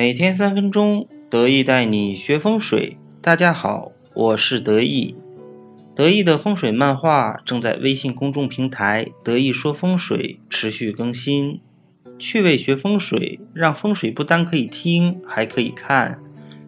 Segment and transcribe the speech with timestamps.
[0.00, 2.96] 每天三分钟，得意带你学风水。
[3.20, 5.14] 大家好，我是得意。
[5.94, 11.60] 得意的风水漫画正在微信公众平台“得意说风水”持续更新，
[12.18, 16.18] 趣味学风水，让风水不单可以听，还可以看。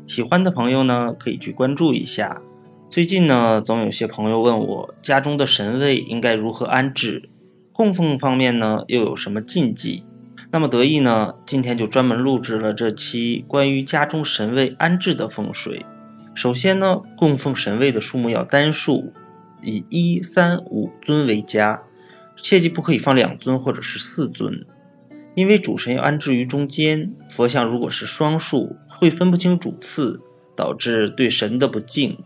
[0.06, 2.42] 喜欢的朋友呢，可以去关注一下。
[2.90, 7.30] 最近呢，总有些朋友问我，家中的神位应该如何安置？
[7.72, 10.04] 供奉方面呢，又有什么禁忌？
[10.52, 15.86] 那么得意呢，今天就专门录制了这期关于家中神位安置的风水。
[16.34, 19.14] 首先呢，供奉神位的数目要单数，
[19.62, 21.82] 以一、三、五尊为佳，
[22.36, 24.66] 切记不可以放两尊或者是四尊，
[25.34, 27.14] 因为主神要安置于中间。
[27.30, 30.20] 佛像如果是双数，会分不清主次，
[30.54, 32.18] 导致对神的不敬。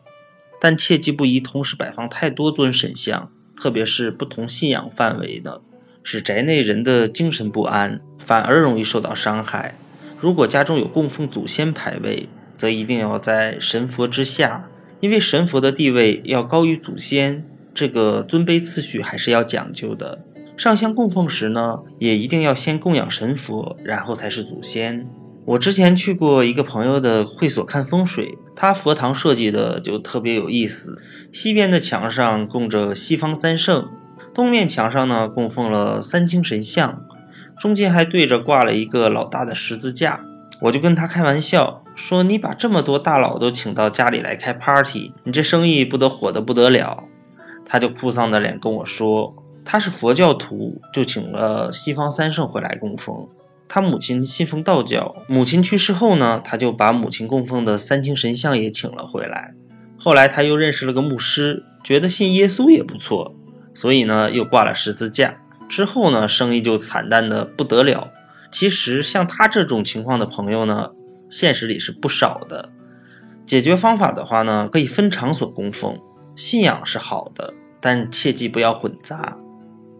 [0.60, 5.60] 但切记不宜同时摆放太多尊神像，特别是不同信仰范围的。
[6.08, 9.74] 使宅内人的精神不安，反而容易受到伤害。
[10.20, 14.68] 如果家中有供奉祖先牌位，则一定要在神佛之下，
[15.00, 20.22] 因为神佛的地位要高于祖先，这个尊卑次序还是要讲究的。
[20.56, 25.08] 上香供奉时呢，也一定要先供养神佛，然后才是祖先。
[25.44, 33.88] 我之前去过一个朋友的会所看风水，他佛堂设计的就特别有意思，西边的墙上供着西方三圣。
[34.36, 37.02] 东面墙上呢，供奉了三清神像，
[37.58, 40.20] 中间还对着挂了一个老大的十字架。
[40.60, 47.04] 我就跟他开玩笑说：“你把这么多大佬都请到家里来开 party，你这生意不得火的不得了？”
[47.64, 49.34] 他就哭丧着脸跟我说
[49.64, 53.26] ：“他是佛教徒，就请了西方三圣回来供奉。
[53.66, 59.54] 他母亲信奉道教，母亲去世后呢，他就把母亲供奉的三清神像也请了回来。
[59.98, 63.34] 后来他又认识了个牧师，觉得信耶稣也不错。”
[63.76, 65.36] 所以呢，又挂了十字架。
[65.68, 68.08] 之后呢，生意就惨淡的不得了。
[68.50, 70.90] 其实像他这种情况的朋友呢，
[71.28, 72.70] 现实里是不少的。
[73.44, 75.98] 解决方法的话呢，可以分场所供奉。
[76.34, 79.36] 信仰是好的，但切记不要混杂。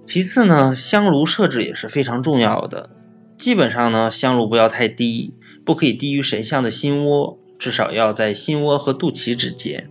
[0.07, 2.89] 其次呢，香炉设置也是非常重要的。
[3.37, 5.35] 基本上呢，香炉不要太低，
[5.67, 9.91] 不可以低于神像的心窝，至少要在心窝和肚脐之间。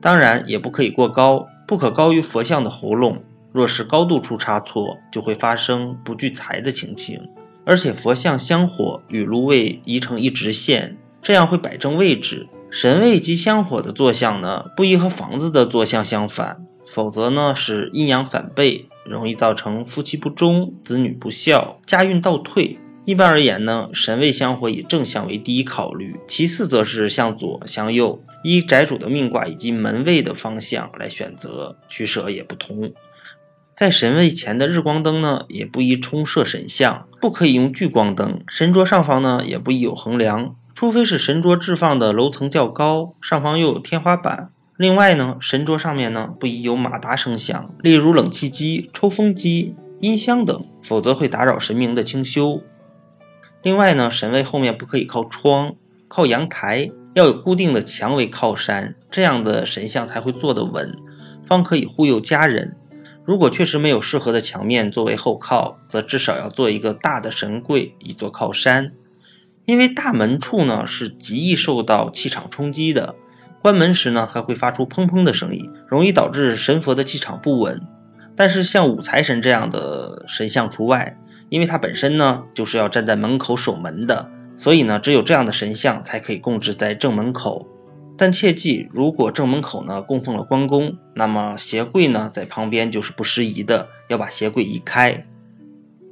[0.00, 1.48] 当然，也不可以过高。
[1.66, 3.22] 不可高于佛像的喉咙，
[3.54, 7.30] 若是高度出差错，就会发生不聚财的情形。
[7.64, 12.48] 而且佛像香火与炉位移成一直线，这样会摆正位置。
[12.68, 22.76] 神位及香火的坐向呢，不宜和房子的坐向相反，否则呢是阴阳反背，容易造成夫妻不忠、子女不孝、家运倒退。
[23.04, 28.20] 一般而言呢，神位香火以正向为第一考虑，其次则是向左向右。
[28.42, 32.92] 依宅主的命卦以及门位的方向来选择，取舍也不同。
[33.74, 38.40] 在神位前的日光灯呢，也不宜冲射神像，不可以用聚光灯。
[38.48, 44.50] 神桌上方呢，也不宜有横梁，除非是神桌置放的楼层较高，上方又有天花板。
[44.76, 52.62] 另外呢，神桌上面呢，不宜有马达声响，例如冷气机、抽风机、音箱等，否则会打扰神明的清修。
[53.62, 55.74] 另外呢，神位后面不可以靠窗，
[56.06, 56.92] 靠阳台。
[57.14, 60.96] 要有固定的墙为靠山，这样的神像才会坐得稳，
[61.46, 62.76] 方可以护佑家人。
[63.24, 68.92] 如果确实没有适合的墙面作为后靠，则至少要做一个大的神柜以作靠山。
[69.64, 73.14] 因为大门处呢是极易受到气场冲击的，
[73.62, 77.80] 关门时呢还会发出砰砰的声音，容易导致神佛的气场不稳。
[78.36, 81.16] 但是像五财神这样的神像除外，
[81.48, 84.28] 因为它本身呢就是要站在门口守门的。
[84.56, 87.66] 所以呢，只有这样的神像才可以供置在正门口。
[88.16, 95.26] 但切记，如果正门口呢供奉了关公，那么鞋柜呢在旁边就是不适宜的，要把鞋柜移开。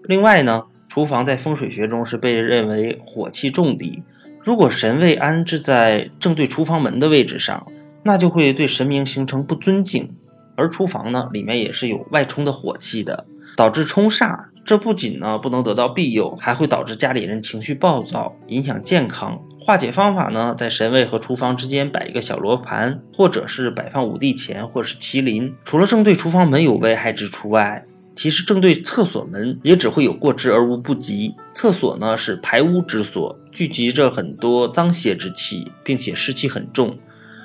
[0.04, 4.02] 另外呢，厨房在风水学中是被认为火气重地，
[4.40, 7.66] 如果神位安置在正对厨房门的位置上，
[8.02, 10.10] 那就会对神明形成不尊敬。
[10.56, 13.26] 而厨房呢，里面也是有外冲的火气的，
[13.56, 14.46] 导致冲煞。
[14.64, 19.42] 这不仅呢不能得到庇佑，还会导致家里人情绪暴躁，影响健康。
[19.60, 25.54] 化解方法呢，在神位和厨房之间摆一个小罗盘，或者是摆放五帝钱，或者是麒麟。
[25.64, 27.84] 除了正对厨房门有危害之处外，
[28.14, 31.34] 其实正对厕所门也只会有过之而无不及。
[31.52, 36.98] 厕所呢是排污之所，聚集着很多脏邪之气，并且湿气很重。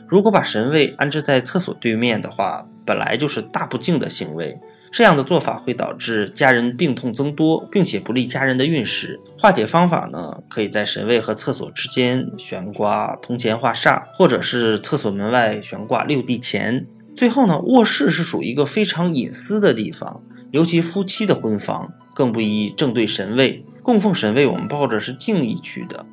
[0.08, 4.58] 如果把神位安置在厕所对面的话，本来就是大不敬的行为。
[4.92, 9.20] 这样的做法会导致家人病痛增多，并且不利家人的运势。
[9.38, 16.88] 化解方法呢，可以在神位和厕所之间悬挂铜钱化煞，或者是厕所门外悬挂六帝钱。
[17.16, 23.66] 最后呢，卧室是属于一个非常隐私的地方，尤其夫妻的婚房更不宜正对神位。
[23.84, 26.06] 供奉神位，我们抱着是敬意去的。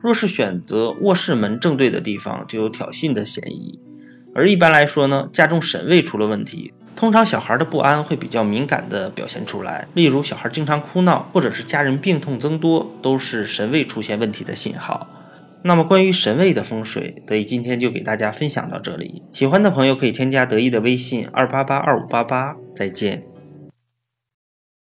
[0.00, 3.80] 若是选择卧室门正对的地方，就有挑衅的嫌疑。
[4.34, 15.06] 而一般来说呢，家中神位出了问题，通常小孩的不安会比较敏感的表现出来，例如小孩经常哭闹，或者是家人病痛增多，都是神位出现问题的信号。
[15.62, 19.22] 那么关于神位的风水，德意今天就给大家分享到这里。
[19.30, 23.35] 喜欢的朋友可以添加德意的微信二八八二五八八，再见。